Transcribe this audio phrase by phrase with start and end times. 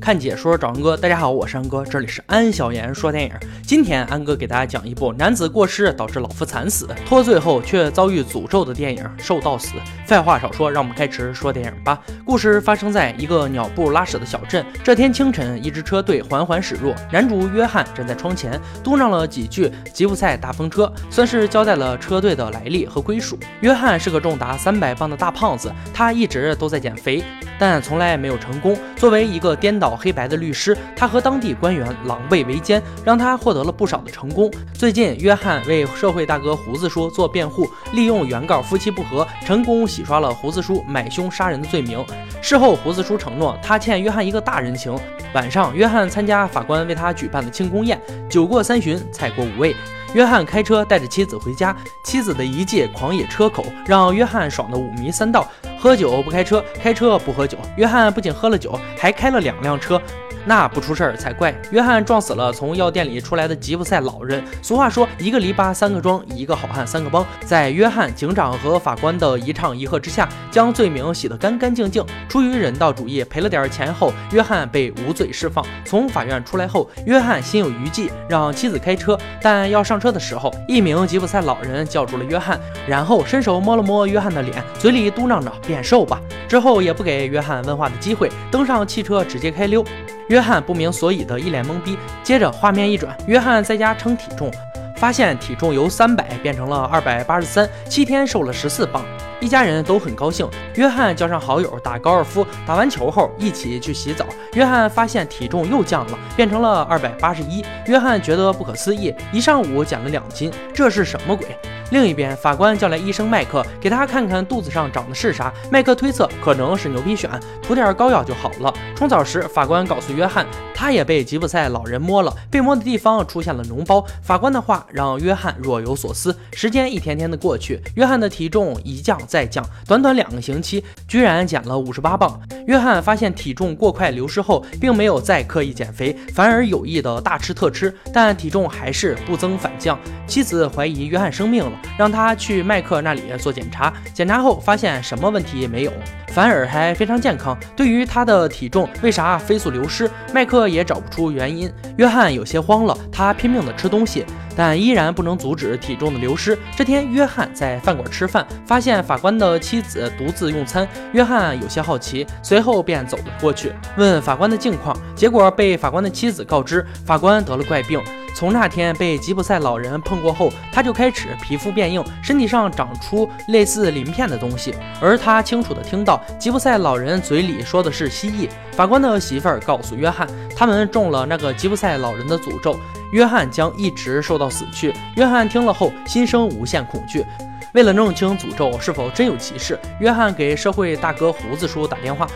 [0.00, 0.96] 看解说找安哥。
[0.96, 3.32] 大家好，我是安哥，这里是安小言说电影。
[3.62, 9.72] 今天安哥给大家讲一部男子过失导致老夫惨死，脱罪后却遭遇诅咒的电影《兽到死》。
[10.06, 12.00] 废话少说，让我们开始说电影吧。
[12.24, 14.64] 故事发生在一个鸟不拉屎的小镇。
[14.82, 23.38] 这天清晨，一支车队缓缓驶入，男主约翰站在窗前，嘟囔了几句吉普赛大风车，算是交代了车队的来历和归属。
[23.60, 27.22] 约翰是个重达三百磅的大胖子，他一直都在减肥。
[27.58, 28.74] 但从来没有成功。
[28.96, 34.50] 作为一个颠倒黑白的律师，他和当地官员狼狈为奸，让他获得了不少的成功。
[34.72, 42.04] 最近，约翰为社会大哥胡子叔做辩护，利用原告夫妻不和，成功洗刷了胡子叔买凶杀人的罪名。
[42.42, 44.96] 事后，胡子叔承诺他欠约翰一个大人情。
[45.32, 49.74] 晚上，约翰参加法官为他举办的庆功宴，酒过三巡，菜过五味。
[50.12, 55.46] 约翰开车带着妻子回家，妻子的一介狂野车口让约翰爽得五迷三道。
[55.80, 57.56] 喝酒不开车，开车不喝酒。
[57.76, 59.98] 约翰不仅喝了酒，还开了两辆车。
[60.46, 61.54] 那不出事儿才怪！
[61.70, 64.42] 约翰撞死了从药店里出来的吉普赛老人。
[64.62, 67.24] 俗话说，一个篱笆三个桩，一个好汉三个帮。
[67.44, 72.02] 在约翰警长和法官的一唱一和之下，将罪名洗得干干净净。
[72.26, 75.62] 出于人道主义，赔了点钱后，约翰被无罪释放。
[75.84, 79.18] 从法院出来后，约翰心有余悸，让妻子开车。
[79.42, 86.20] 但要上车的时候，一名吉普赛老人叫住了约翰，然后伸手摸了摸约翰的脸，嘴里嘟囔着“变瘦吧”。
[86.48, 89.84] 之后也不给约翰问话的机会，登上汽车直接开溜。
[90.28, 94.50] 约翰不明所以的一脸懵逼，接着画面一转，约翰在家称体重，
[94.96, 99.04] 发现体重由三百变成了二百八十三，七天瘦了十四磅，
[99.40, 100.48] 一家人都很高兴。
[100.76, 104.24] 约翰叫上好友打高尔夫，打完球后一起去洗澡，
[104.54, 111.46] 约翰发现体重又降了，变成了二百八十一，约翰觉得不可思议，一上午减了两斤，这是什么鬼？
[111.90, 115.52] 另一边，法官叫来医生麦克，给他看看肚子上长的是啥。
[115.70, 117.28] 麦克推测可能是牛皮癣，
[117.62, 118.72] 涂点膏药就好了。
[118.94, 124.04] 冲澡时，法官告诉约翰，他也被吉普赛老人摸了，被摸的地方出现了脓包。
[124.22, 126.34] 法官的话让约翰若有所思。
[126.52, 132.40] 时间一天天的过去，约翰的体重一降再降，短短两个星期，居然减了五十八磅。
[132.66, 139.98] 约翰发现体重过快流失后，并没有再刻意减肥，反而有意的大吃特吃，但体重还是不增反降。
[140.30, 141.72] 妻子怀疑约翰生病了。
[141.98, 145.92] 让他去麦克那里做检查，检查后发现什么问题也没有，
[146.28, 147.58] 反而还非常健康。
[147.76, 151.70] 对于他的体重为啥飞速流失，麦克也找不出原因。
[151.98, 154.24] 约翰有些慌了，他拼命的吃东西，
[154.56, 156.56] 但依然不能阻止体重的流失。
[156.76, 160.88] 这天，约翰在饭馆吃饭，发现法官的妻子独自用餐。
[161.12, 164.96] 约翰有些好奇，随后便走了过去，问法官的近况。
[165.14, 168.00] 结果被法官的妻子告知，法官得了怪病。
[168.34, 174.74] 从那天被吉普赛老人碰过后，他就开始皮肤变硬，身体上长出类似鳞片的东西。
[175.00, 178.48] 而他清楚地听到吉普赛老人嘴里说的是蜥蜴。
[178.72, 180.26] 法官的媳妇儿告诉约翰，
[180.56, 182.78] 他们中了那个吉普赛老人的诅咒，
[183.12, 184.94] 约翰将一直受到死去。
[185.16, 187.24] 约翰听了后，心生无限恐惧。
[187.72, 192.26] 为了弄清诅咒是否真有其事，约翰给社会大哥胡子叔打电话。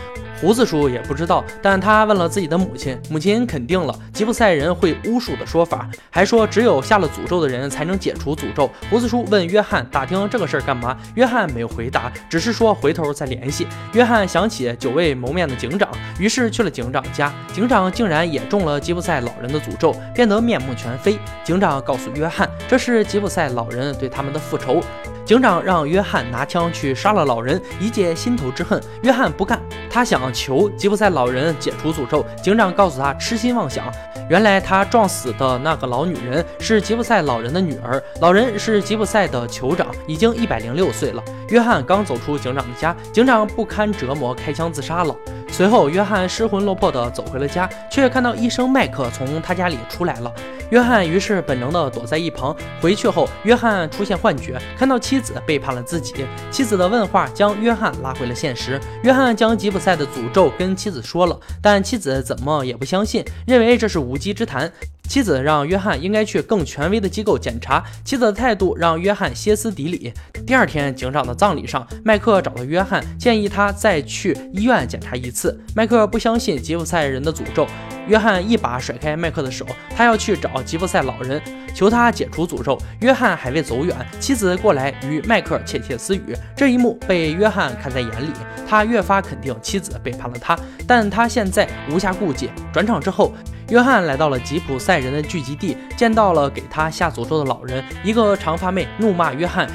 [0.41, 8.69] 胡子叔也不知道，但他问了自己的母亲，母亲肯定了吉普赛人会巫术的说法，还说只有下了诅咒的人才能解除诅咒。
[8.89, 13.65] 胡子叔问约翰打听这个事儿干嘛，约翰没有回答，只是说回头再联系。
[13.93, 17.33] 约翰想起久未谋面的警长，于是去了警长家。
[17.53, 21.17] 警长竟然也中了吉普赛老人的诅咒，变得面目全非。
[21.43, 24.81] 警长告诉约翰，这是吉普赛老人对他们的复仇。
[25.25, 28.79] 警长让约翰拿枪去杀了老人，以解心头之恨。
[29.01, 29.59] 约翰不干，
[29.89, 32.23] 他想求吉普赛老人解除诅咒。
[32.43, 33.91] 警长告诉他痴心妄想。
[34.29, 41.23] 原来他撞死的那个老女人是吉普赛老人的女儿，老人是吉普赛的酋长，已经一百零六岁了。
[41.49, 45.15] 约翰刚走出警长的家，警长不堪折磨，开枪自杀了。
[45.55, 50.29] 随后，约翰失魂落魄地走回了家，却看到医生麦克从他家里出来了。
[50.69, 52.53] 约翰于是本能地躲在一旁。
[52.81, 56.25] 回去后，约翰出现幻觉，看到妻子背叛了自己。
[56.51, 58.77] 妻子的问话将约翰拉回了现实。
[59.03, 64.69] 约翰将吉普赛的诅咒跟妻子说了，但妻子怎么也不相信，认为这是无稽之谈。
[65.07, 67.83] 妻子让约翰应该去更权威的机构检查。
[68.03, 70.13] 妻子的态度让约翰歇斯底里。
[70.45, 75.59] 第二天，警长的葬礼上，麦克找到约翰，建议他再去医院检查一次。
[75.75, 77.67] 麦克不相信吉普赛人的诅咒。
[78.07, 79.65] 约翰一把甩开麦克的手，
[79.95, 81.41] 他要去找吉普赛老人，
[81.73, 82.77] 求他解除诅咒。
[82.99, 86.21] 约翰还未走远，妻子过来与麦克窃窃私语。
[86.55, 88.31] 这一幕被约翰看在眼里，
[88.69, 90.55] 他越发肯定妻子背叛了他，
[90.85, 92.51] 但他现在无暇顾及。
[92.71, 93.33] 转场之后，
[93.69, 97.83] 约翰来到了吉普赛人的聚集地，见到了给他下诅咒的老人。
[98.03, 99.67] 一个长发妹怒骂约翰。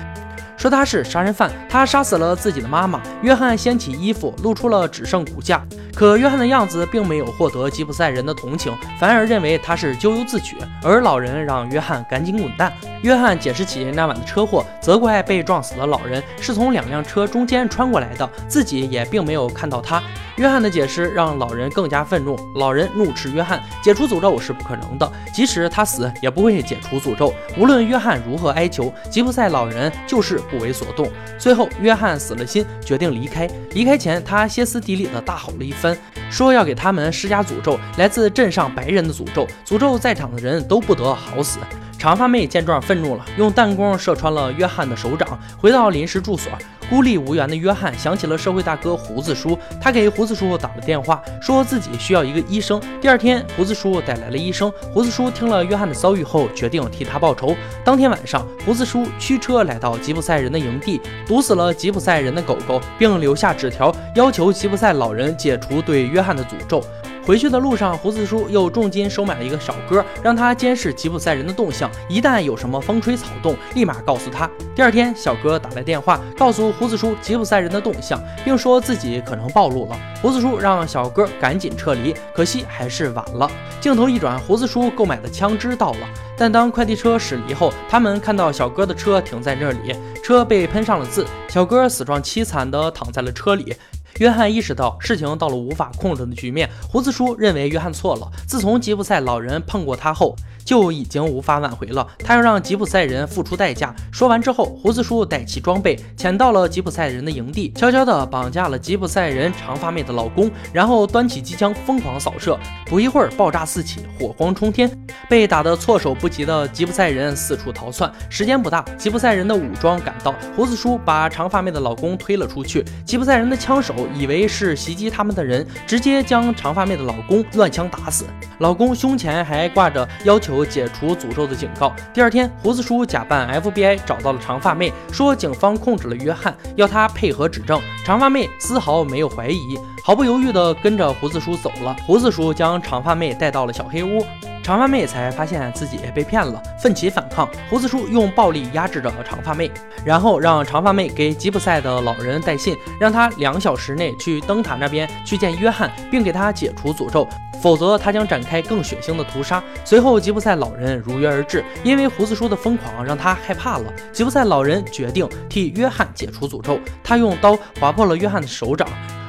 [0.61, 3.01] 说他是杀人犯，他杀死了自己的妈妈。
[3.23, 5.65] 约翰掀起衣服，露出了只剩骨架。
[5.95, 10.59] 可约翰的样子并没有获得吉普赛人的同情，反而认为他是咎由自取。
[10.83, 12.71] 而老人让约翰赶紧滚蛋。
[13.01, 20.03] 约翰解释起那晚的车祸，责怪被撞死的老人是从两辆车中间穿过来的，自己也并没有看到他。
[20.37, 27.33] 约翰的解释让老人更加愤怒，老人怒斥约翰解除诅咒是不可能的，即使他死也不会解除诅咒。
[27.59, 31.11] 无论约翰如何哀求，吉普赛老人就是不为所动。
[31.39, 33.49] 最后，约翰死了心，决定离开。
[33.73, 35.97] 离开前，他歇斯底里的大吼了一番，
[36.31, 41.59] 说要给他们施加诅咒，来自镇上白人的诅咒，诅咒在场的人都不得好死。
[41.99, 46.51] 长发妹见状愤怒了，用弹弓射穿了约翰的手掌，回到临时住所。
[46.91, 52.83] 孤立无援的约翰想起了社会大哥胡子叔，他给胡子叔打了电话，说自己需要一个医生。
[53.01, 54.71] 第二天，胡子叔带来了医生。
[54.93, 57.55] 胡子叔听了约翰的遭遇后，决定替他报仇。
[57.85, 66.83] 当天晚上，胡子叔驱车来到吉普赛人的营地，毒死了吉普赛人的狗狗，并留下纸条，要求吉普赛老人解除对约翰的诅咒。
[67.31, 74.51] 回去的路上，胡子叔又重金收买了一个小哥，让他监视吉普赛人的动向，一旦有什么风吹草动，立马告诉他。
[74.75, 79.97] 第二天，小哥打来电话，告诉胡子叔吉普赛人的动向，并说自己可能暴露了。
[80.21, 83.49] 胡子叔让小哥赶紧撤离，可惜还是晚了。
[83.81, 93.73] 镜头一转，胡子叔购买的枪支到了，但当快递车驶离后，他们看到小哥的车停在这里，车被喷上了字，小哥死状凄惨地躺在了车里。
[94.21, 98.31] 约翰意识到事情到了无法控制的局面，胡子叔认为约翰错了。
[98.47, 100.37] 自从吉普赛老人碰过他后，
[100.71, 102.07] 就已经无法挽回了。
[102.21, 103.93] 他要让吉普赛人付出代价。
[104.13, 112.57] 说完之后，胡子叔带齐装备，潜到了吉普赛人的营地，悄悄地绑架了吉普赛人长发妹的老公，然后端起机枪疯狂扫射。
[112.87, 114.89] 不一会儿，爆炸四起，火光冲天，
[115.29, 118.09] 被打得措手不及的吉普赛人四处逃窜。
[118.29, 122.85] 时间不大，吉普赛人的武装赶到，胡子叔把长发妹的老公推了出去。
[123.05, 123.93] 吉普赛人的枪手。
[124.15, 128.27] 以为是袭击他们的人，直接将长发妹的老公乱枪打死。
[128.59, 131.95] 老公胸前还挂着要求解除诅咒的警告。
[132.13, 137.81] 第二天，胡子叔假扮 FBI 找到了长发妹，说警方控制了约翰，要他配合指证。
[138.05, 141.97] 长发妹丝毫没有怀疑，毫不犹豫地跟着胡子叔走了。
[142.07, 144.25] 胡子叔将长发妹带到了小黑屋。
[144.63, 147.49] 长发妹才发现自己被骗了，奋起反抗。
[147.69, 149.71] 胡子叔用暴力压制着长发妹，
[150.05, 157.27] 然后让长发妹给吉普赛的老人带信，让他两小时内去灯塔那边去见约翰，并给他解除诅咒，
[157.61, 159.63] 否则他将展开更血腥的屠杀。
[159.85, 163.93] 随后，吉普赛老人如约而至，因为胡子叔的疯狂让他害怕了。
[164.13, 168.87] 吉普赛老人决定替约翰解除诅咒，他用刀划破了约翰的手掌，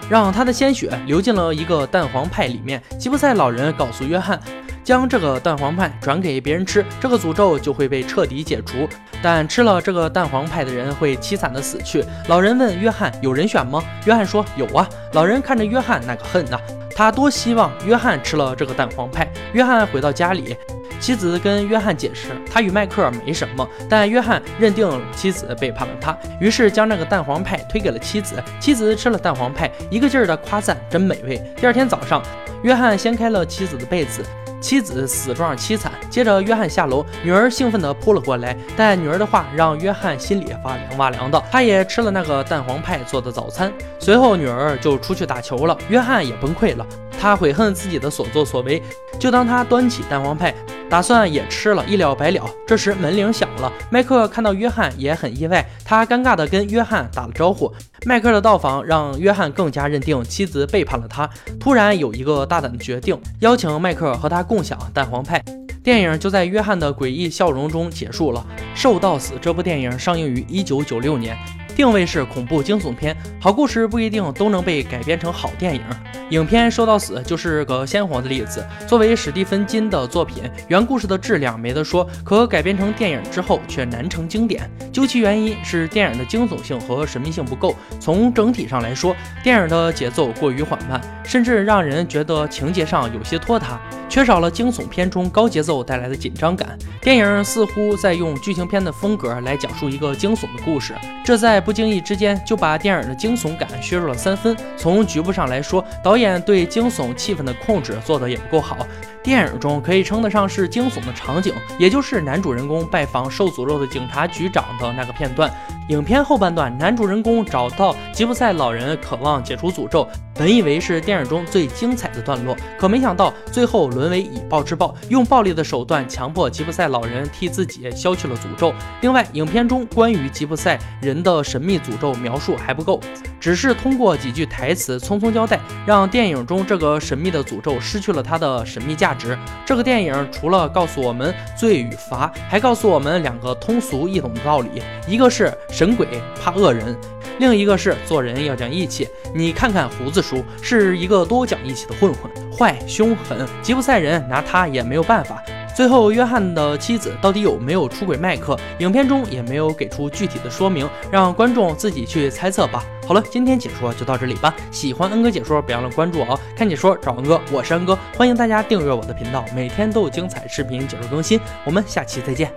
[0.09, 2.81] 让他的鲜血流进了一个蛋黄派里面。
[2.99, 4.39] 吉普赛老人告诉约翰。
[4.83, 8.87] 将这个蛋黄派转给别人吃，这个诅咒就会被彻底解除。
[9.21, 12.03] 但吃了这个蛋黄派的人会凄惨的死去。
[12.27, 16.59] 老人问约翰：“有人选吗？”约翰说：“有啊。”老人看着约翰那个恨呐，
[16.95, 19.27] 他多希望约翰吃了这个蛋黄派。
[19.53, 20.55] 约翰回到家里，
[20.99, 28.41] 妻子跟约翰解释，他与迈克尔没什么，但约翰认定妻子背叛了他，于是将那个蛋黄派推给了妻子。
[28.59, 31.39] 妻子吃了蛋黄派，一个劲儿的夸赞真美味。
[31.57, 32.23] 第二天早上，
[32.63, 34.23] 约翰掀开了妻子的被子。
[34.61, 41.43] 妻子死状凄惨，接着约翰下楼，女儿兴奋地扑了过来，但女儿的话让约翰心里发凉发凉的。
[41.51, 46.85] 他也吃了那个蛋黄派做的早餐，随后女儿就出去打球了，约翰也崩溃了，
[47.19, 48.81] 他悔恨自己的所作所为。
[49.19, 50.53] 就当他端起蛋黄派。
[50.91, 52.45] 打算也吃了，一了百了。
[52.67, 57.73] 这时门铃响了，麦克看到约翰也很意外，他尴尬地跟约翰打了招呼。
[58.05, 61.29] 麦克的到访让约翰更加认定妻子背叛了他，
[61.61, 65.41] 突然有一个大胆的决定，邀请麦克和他共享蛋黄派。
[65.81, 68.45] 电影就在约翰的诡异笑容中结束了。
[68.79, 71.37] 《瘦到死》这部电影上映于一九九六年。
[71.75, 75.81] 定位是恐怖惊悚片，好故事不一定都能被改编成好电影。
[76.29, 78.65] 影片《说到死》就是个鲜活的例子。
[78.87, 84.69] 作为史蒂芬金的作品，原故事的质量没得说，可改编成电影之后却难成经典。
[84.93, 87.75] 究其原因，是电影的惊悚性和神秘性不够。
[87.99, 93.81] 从整体上来说，电影的节奏过于缓慢，甚至让人觉得情节上有些拖沓。
[94.11, 104.53] 缺少了惊悚片中高节奏带来的紧张感，电影似乎在用剧情片的风格来讲述一个惊悚的故事，这在不经意之间就把电影的惊悚感削弱了三分。
[104.75, 108.85] 从局部上来说，导演对惊悚气氛的控制做得也不够好。
[109.23, 115.49] 电影中可以称得上是惊悚的场景，也就是男主人公拜访受诅咒的警察局长的那个片段。
[115.89, 123.91] 影片后半段，男主人公找到吉普赛老人，渴望解除诅咒，本以为是电影中最精彩的段落，可没想到最后。
[123.91, 128.73] 沦为以暴制暴，用暴力的手段强迫吉普赛老人替自己消去了诅咒。
[129.01, 132.99] 另外，影片中关于吉普赛人的神秘诅咒描述还不够，
[133.39, 139.37] 只是通过几句台词匆匆交代，让电影中这个神秘的诅咒失去了它的神秘价值。
[139.65, 146.07] 这个电影除了告诉我们罪与罚，还告诉我们两个通俗易懂的道理：一个是神鬼
[146.43, 146.95] 怕恶人。
[147.39, 155.41] 另一个是做人要讲义气，你看看胡子叔是一个多讲义气的混混，坏凶狠，吉普赛人拿他也没有办法。
[155.75, 158.59] 最后，约翰的妻子到底有没有出轨麦克？
[158.79, 162.85] 影片中也没有给出具体的说明，让观众自己去猜测吧。
[163.07, 164.53] 好了，今天解说就到这里吧。
[164.69, 166.39] 喜欢恩哥解说，别忘了关注我哦。
[166.55, 171.39] 看解说找恩哥，我是恩哥，欢迎大家订阅我的频道，每天都有精彩视频解说更新。
[171.63, 172.49] 我们下期再见。